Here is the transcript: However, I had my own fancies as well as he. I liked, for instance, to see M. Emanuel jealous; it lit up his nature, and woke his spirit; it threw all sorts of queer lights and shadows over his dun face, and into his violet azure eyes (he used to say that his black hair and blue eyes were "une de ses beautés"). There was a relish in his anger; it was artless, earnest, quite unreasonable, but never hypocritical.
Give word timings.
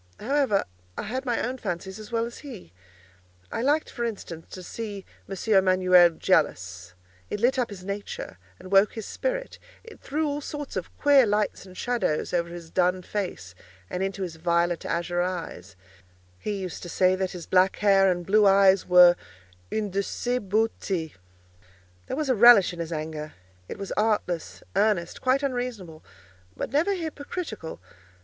However, 0.19 0.63
I 0.97 1.03
had 1.03 1.25
my 1.27 1.45
own 1.47 1.59
fancies 1.59 1.99
as 1.99 2.11
well 2.11 2.25
as 2.25 2.39
he. 2.39 2.73
I 3.51 3.61
liked, 3.61 3.87
for 3.87 4.03
instance, 4.03 4.47
to 4.49 4.63
see 4.63 5.05
M. 5.29 5.53
Emanuel 5.53 6.09
jealous; 6.09 6.95
it 7.29 7.39
lit 7.39 7.59
up 7.59 7.69
his 7.69 7.83
nature, 7.83 8.39
and 8.57 8.71
woke 8.71 8.93
his 8.93 9.05
spirit; 9.05 9.59
it 9.83 9.99
threw 9.99 10.27
all 10.27 10.41
sorts 10.41 10.75
of 10.75 10.89
queer 10.97 11.27
lights 11.27 11.67
and 11.67 11.77
shadows 11.77 12.33
over 12.33 12.49
his 12.49 12.71
dun 12.71 13.03
face, 13.03 13.53
and 13.91 14.01
into 14.01 14.23
his 14.23 14.37
violet 14.37 14.85
azure 14.87 15.21
eyes 15.21 15.75
(he 16.39 16.53
used 16.57 16.81
to 16.81 16.89
say 16.89 17.15
that 17.15 17.33
his 17.33 17.45
black 17.45 17.75
hair 17.75 18.09
and 18.09 18.25
blue 18.25 18.47
eyes 18.47 18.87
were 18.87 19.15
"une 19.71 19.91
de 19.91 20.01
ses 20.01 20.39
beautés"). 20.39 21.13
There 22.07 22.17
was 22.17 22.27
a 22.27 22.33
relish 22.33 22.73
in 22.73 22.79
his 22.79 22.91
anger; 22.91 23.35
it 23.69 23.77
was 23.77 23.91
artless, 23.91 24.63
earnest, 24.75 25.21
quite 25.21 25.43
unreasonable, 25.43 26.03
but 26.57 26.71
never 26.71 26.95
hypocritical. 26.95 27.79